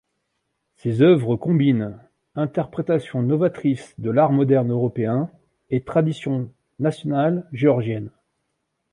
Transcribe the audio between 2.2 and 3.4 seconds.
interprétation